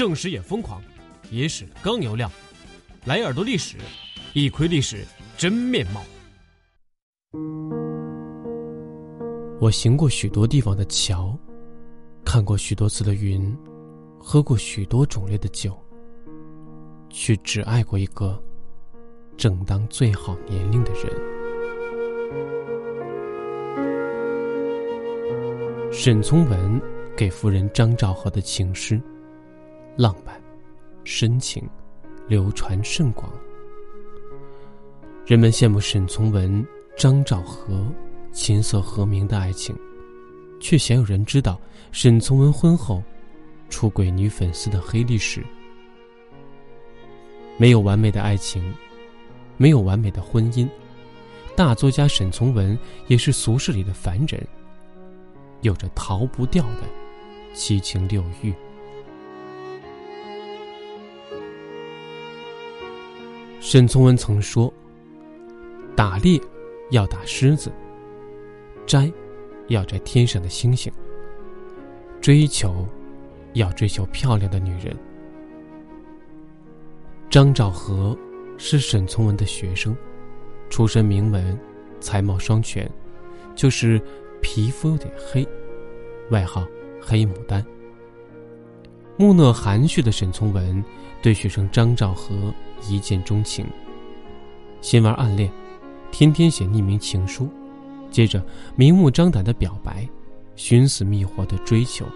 [0.00, 0.82] 正史也疯狂，
[1.30, 2.32] 野史更有料，
[3.04, 3.76] 来耳朵历史，
[4.32, 5.04] 一窥历史
[5.36, 6.00] 真面貌。
[9.60, 11.38] 我行过许多地方的桥，
[12.24, 13.54] 看过许多次的云，
[14.18, 15.78] 喝过许多种类的酒，
[17.10, 18.42] 却只爱过一个
[19.36, 21.12] 正当最好年龄的人。
[25.92, 26.80] 沈从文
[27.14, 28.98] 给夫人张兆和的情诗，
[30.00, 30.34] 浪漫、
[31.04, 31.62] 深情，
[32.26, 33.30] 流传甚广。
[35.26, 37.86] 人们羡慕沈从文、张兆和
[38.32, 39.76] 琴瑟和鸣的爱情，
[40.58, 41.60] 却鲜有人知道
[41.92, 43.02] 沈从文婚后
[43.68, 45.44] 出轨女粉丝的黑历史。
[47.58, 48.72] 没有完美的爱情，
[49.58, 50.66] 没有完美的婚姻，
[51.54, 54.42] 大作家沈从文也是俗世里的凡人。
[55.60, 56.84] 有着逃不掉的
[57.52, 58.54] 七情六欲。
[63.60, 64.72] 沈从文曾说
[65.94, 66.40] ：“打猎
[66.90, 67.70] 要打狮子，
[68.86, 69.12] 摘
[69.68, 70.92] 要摘天上的星星，
[72.20, 72.84] 追求
[73.52, 74.96] 要追求漂亮的女人。”
[77.30, 78.16] 张兆和
[78.58, 79.96] 是沈从文的学生，
[80.68, 81.56] 出身名门，
[82.00, 82.90] 才貌双全，
[83.54, 84.00] 就是。
[84.42, 85.46] 皮肤有点黑，
[86.30, 86.66] 外号
[86.98, 87.62] “黑牡丹”。
[89.18, 90.82] 木讷含蓄的沈从文
[91.20, 92.50] 对学生张兆和
[92.88, 93.66] 一见钟情，
[94.80, 95.50] 先玩暗恋，
[96.10, 97.48] 天天写匿名情书，
[98.10, 98.44] 接着
[98.76, 100.08] 明目张胆的表白，
[100.56, 102.06] 寻死觅活的追求，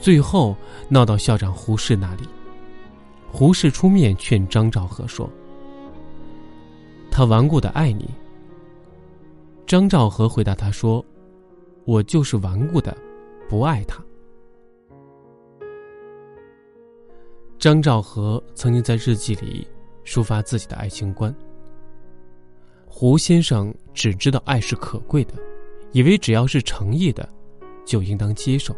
[0.00, 0.56] 最后
[0.88, 2.22] 闹到校长胡适那里。
[3.30, 5.28] 胡适出面劝张兆和说
[7.10, 8.08] ：“他顽固的爱你。”
[9.66, 11.04] 张兆和回答他说
[11.84, 12.96] ：“我就是顽固的，
[13.46, 14.02] 不爱他。”
[17.58, 19.66] 张兆和曾经在日记里
[20.04, 21.34] 抒发自己的爱情观。
[22.86, 25.34] 胡先生只知道爱是可贵的，
[25.92, 27.28] 以为只要是诚意的，
[27.84, 28.74] 就应当接受。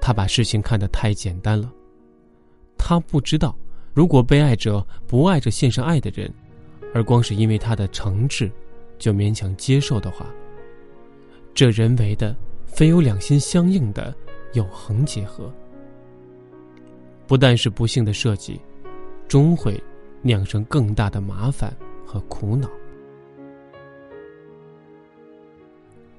[0.00, 1.72] 他把事情看得太简单了。
[2.76, 3.56] 他不知道，
[3.94, 6.32] 如果被爱者不爱着献上爱的人，
[6.94, 8.50] 而光是因为他的诚挚。
[8.98, 10.26] 就勉强接受的话，
[11.54, 12.36] 这人为的
[12.66, 14.14] 非有两心相应的
[14.52, 15.50] 永恒结合，
[17.30, 18.60] 不但是不幸的设计，
[19.28, 19.80] 终会
[20.20, 21.72] 酿成更大的麻烦
[22.04, 22.68] 和苦恼。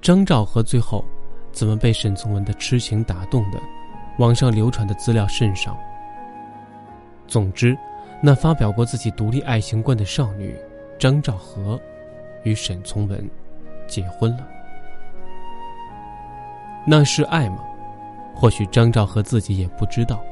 [0.00, 1.04] 张兆和最后
[1.52, 3.60] 怎么被沈从文的痴情打动的？
[4.16, 5.78] 网上流传的资料甚少。
[7.28, 7.76] 总之，
[8.22, 10.56] 那发表过自己独立爱情观的少女
[10.98, 11.78] 张兆和。
[12.44, 13.30] 与沈从文
[13.86, 14.48] 结婚了，
[16.86, 17.58] 那是爱吗？
[18.34, 20.24] 或许张兆和自己也不知道。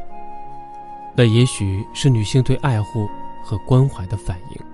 [1.21, 3.07] 那也许是女性对爱护
[3.45, 4.65] 和关怀的反应，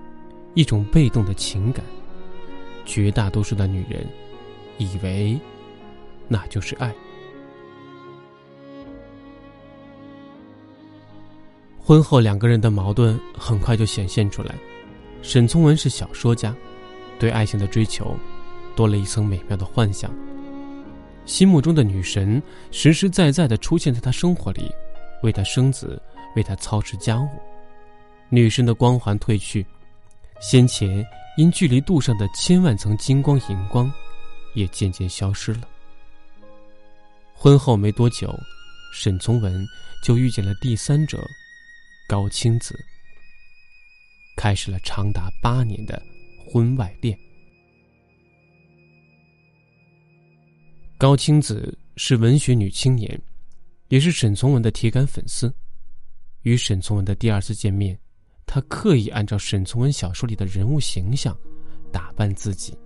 [0.53, 1.83] 一种被动的情感。
[2.85, 4.07] 绝大多数的女人
[4.77, 5.37] 以为
[6.29, 6.95] 那就是爱。
[11.77, 14.55] 婚后两个人的矛盾很快就显现出来。
[15.21, 16.55] 沈从文是小说家。
[17.19, 18.15] 对爱情的追求，
[18.73, 20.09] 多了一层美妙的幻想。
[21.25, 22.41] 心目中的女神
[22.71, 24.71] 实实在在的出现在他生活里，
[25.23, 26.01] 为他生子，
[26.35, 27.29] 为他操持家务。
[28.29, 29.65] 女神的光环褪去，
[30.39, 31.05] 先前
[31.37, 33.91] 因距离度上的千万层金光银光，
[34.53, 35.67] 也渐渐消失了。
[37.33, 38.33] 婚后没多久，
[38.93, 39.65] 沈从文
[40.03, 41.23] 就遇见了第三者
[42.07, 42.77] 高青子，
[44.35, 46.01] 开始了长达八年的。
[46.49, 47.19] 婚外恋。
[50.97, 53.21] 高青子是文学女青年，
[53.89, 55.53] 也是沈从文的铁杆粉丝。
[56.43, 57.97] 与沈从文的第二次见面，
[58.45, 61.37] 他刻意按照沈从文小说里的人物形象
[61.91, 62.77] 打扮自己，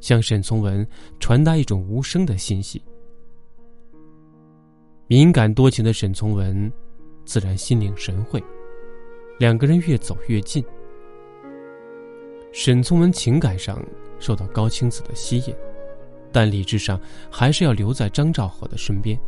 [0.00, 0.86] 向沈从文
[1.18, 2.82] 传达一种无声的信息。
[5.06, 6.70] 敏感多情的沈从文
[7.24, 8.42] 自然心领神会，
[9.38, 10.62] 两个人越走越近。
[12.52, 13.82] 沈从文情感上
[14.18, 15.54] 受到高青子的吸引，
[16.32, 17.00] 但理智上
[17.30, 19.18] 还是要留在张兆和的身边。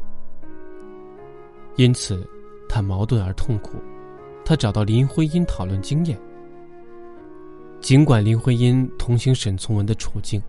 [1.77, 2.27] 因此，
[2.69, 3.77] 他矛盾而痛苦。
[4.45, 6.19] 他找到林徽因讨论经验。
[7.81, 10.43] 尽管林徽因同情沈从文的处境，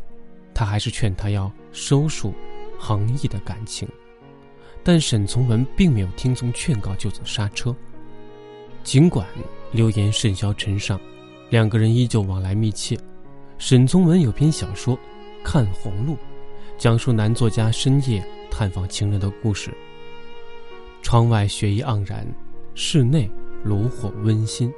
[0.54, 2.34] 他还是劝他要收束
[2.78, 3.88] 横溢的感情。
[4.84, 7.76] 但沈从文并没有听从劝告就走刹车。
[8.84, 9.26] 尽管
[9.72, 11.00] 流言甚嚣尘上。
[11.50, 12.98] 两个人依旧往来密切。
[13.60, 14.98] 沈从文有篇小说
[15.44, 16.14] 《看红路》，
[16.80, 19.72] 讲述男作家深夜探访情人的故事。
[21.04, 22.26] 窗外雪意盎然，
[22.74, 23.30] 室内
[23.64, 24.74] 炉火温馨。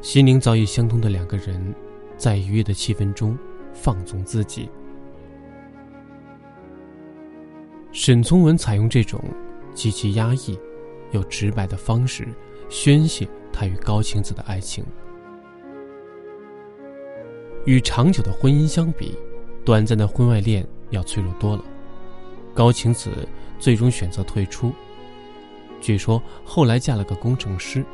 [0.00, 1.72] 心灵早已相通的两个人，
[2.16, 3.38] 在愉悦的气氛中
[3.74, 4.68] 放纵自己。
[7.92, 9.22] 沈从文采用这种
[9.74, 10.58] 极其压抑
[11.12, 12.26] 又直白的方式
[12.68, 14.84] 宣泄他与高晴子的爱情。
[17.66, 19.14] 与长久的婚姻相比，
[19.62, 21.62] 短暂的婚外恋要脆弱多了。
[22.54, 23.10] 高晴子
[23.58, 24.72] 最终选择退出，
[25.80, 27.84] 据说后来嫁了个工程师。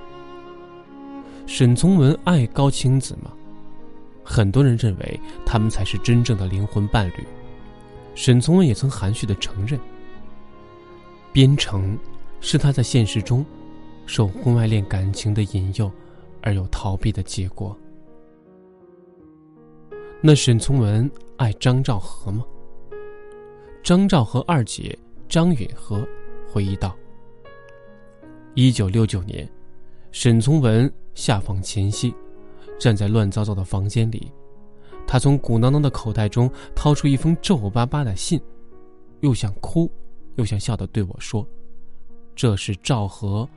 [1.46, 3.32] 沈从文爱高晴子吗？
[4.24, 7.24] 很多人认为他们才是真正的灵魂伴侣。
[8.14, 9.78] 沈从文也曾含蓄的承认，
[11.32, 11.98] 编程
[12.40, 13.44] 是他在现实中
[14.06, 15.90] 受婚外恋感情的引诱
[16.40, 17.76] 而又逃避的结果。
[20.20, 22.44] 那沈从文爱张兆和吗？
[23.82, 24.96] 张兆和二姐
[25.28, 26.06] 张允和
[26.48, 26.94] 回忆道
[28.54, 29.48] ：“一九六九年，
[30.10, 32.14] 沈从文下放前夕，
[32.78, 34.30] 站在乱糟糟的房间里，
[35.06, 38.40] 他从鼓囊囊的口袋中掏出一封皱巴巴的信，
[39.20, 39.90] 又想哭，
[40.36, 41.46] 又想笑的对我说
[42.36, 43.48] ：‘这是赵和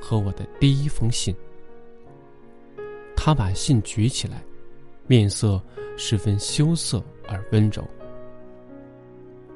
[0.00, 1.34] 和我的第一封信。’
[3.16, 4.42] 他把信举起来，
[5.06, 5.60] 面色。”
[6.02, 7.86] 十分羞涩而温柔，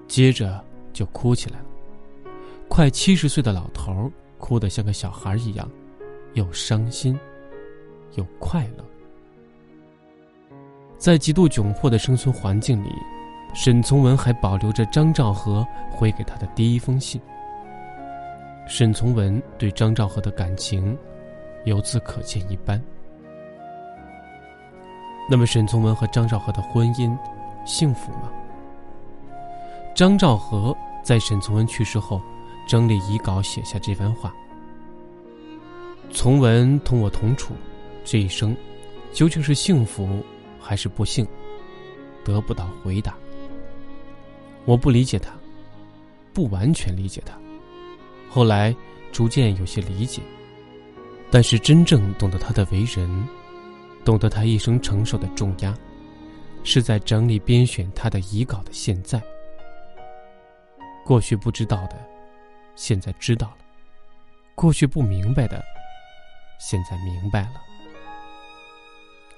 [0.07, 1.65] 接着就哭起来了。
[2.69, 4.13] 快七十岁的老头儿
[4.45, 5.67] 哭得像个小孩一样，
[6.35, 7.19] 又伤心，
[8.17, 8.85] 又快乐。
[10.99, 12.91] 在极度窘迫的生存环境里，
[13.55, 17.19] 沈从文还保留着张兆和回给他的第一封信。
[18.67, 20.95] 沈从文对张兆和的感情，
[21.65, 22.79] 由此可见一斑。
[25.27, 27.17] 那么，沈从文和张兆和的婚姻
[27.65, 28.31] 幸福吗？
[29.95, 32.21] 张兆和在沈从文去世后，
[32.67, 34.35] 整理遗稿，写下这番话
[36.11, 37.55] ：“从文同我同处，
[38.05, 38.57] 这一生
[39.13, 40.25] 究竟是幸福
[40.61, 41.27] 还是不幸？
[42.25, 43.15] 得不到回答。
[44.65, 45.31] 我不理解他，
[46.33, 47.39] 不完全理解他，
[48.29, 48.75] 后来
[49.13, 50.23] 逐渐有些理解，
[51.31, 53.09] 但是真正懂得他的为人。”
[54.05, 55.75] 懂得他一生承受的重压，
[56.63, 59.19] 是在整理编选他的遗稿的现在。
[61.07, 61.97] 过去不知道的，
[62.77, 63.59] 现在知道了；
[64.55, 65.65] 过去不明白的，
[66.59, 67.63] 现在明白了。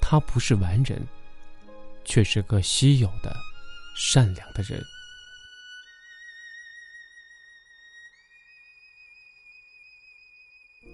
[0.00, 1.06] 他不是完人，
[2.05, 3.35] 却是个稀有的、
[3.97, 4.81] 善良的人。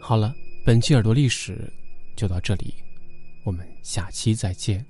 [0.00, 0.34] 好了，
[0.64, 1.72] 本期耳朵历史
[2.16, 2.74] 就到这里。
[3.44, 4.84] 我们下期再见。